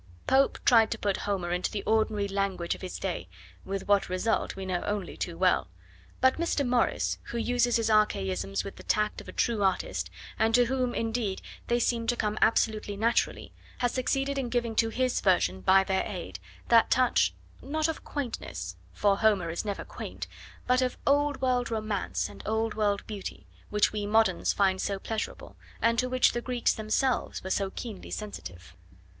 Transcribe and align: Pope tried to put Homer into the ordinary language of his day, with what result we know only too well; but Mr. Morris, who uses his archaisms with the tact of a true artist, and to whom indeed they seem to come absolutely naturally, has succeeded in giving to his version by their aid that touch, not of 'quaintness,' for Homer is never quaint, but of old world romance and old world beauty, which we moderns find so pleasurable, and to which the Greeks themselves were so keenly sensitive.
Pope 0.25 0.57
tried 0.65 0.89
to 0.89 0.97
put 0.97 1.15
Homer 1.27 1.51
into 1.51 1.69
the 1.69 1.83
ordinary 1.83 2.27
language 2.27 2.73
of 2.73 2.81
his 2.81 2.97
day, 2.97 3.29
with 3.63 3.87
what 3.87 4.09
result 4.09 4.55
we 4.55 4.65
know 4.65 4.81
only 4.81 5.15
too 5.15 5.37
well; 5.37 5.67
but 6.21 6.39
Mr. 6.39 6.65
Morris, 6.67 7.19
who 7.25 7.37
uses 7.37 7.75
his 7.75 7.87
archaisms 7.87 8.63
with 8.63 8.77
the 8.77 8.81
tact 8.81 9.21
of 9.21 9.27
a 9.27 9.31
true 9.31 9.61
artist, 9.61 10.09
and 10.39 10.55
to 10.55 10.65
whom 10.65 10.95
indeed 10.95 11.43
they 11.67 11.79
seem 11.79 12.07
to 12.07 12.15
come 12.15 12.39
absolutely 12.41 12.97
naturally, 12.97 13.53
has 13.77 13.91
succeeded 13.91 14.39
in 14.39 14.49
giving 14.49 14.73
to 14.73 14.89
his 14.89 15.21
version 15.21 15.61
by 15.61 15.83
their 15.83 16.01
aid 16.07 16.39
that 16.69 16.89
touch, 16.89 17.35
not 17.61 17.87
of 17.87 18.03
'quaintness,' 18.03 18.77
for 18.93 19.19
Homer 19.19 19.51
is 19.51 19.63
never 19.65 19.85
quaint, 19.85 20.25
but 20.65 20.81
of 20.81 20.97
old 21.05 21.41
world 21.43 21.69
romance 21.69 22.27
and 22.27 22.41
old 22.47 22.73
world 22.73 23.05
beauty, 23.05 23.45
which 23.69 23.93
we 23.93 24.07
moderns 24.07 24.51
find 24.51 24.81
so 24.81 24.97
pleasurable, 24.97 25.55
and 25.79 25.99
to 25.99 26.09
which 26.09 26.31
the 26.31 26.41
Greeks 26.41 26.73
themselves 26.73 27.43
were 27.43 27.51
so 27.51 27.69
keenly 27.69 28.09
sensitive. 28.09 28.75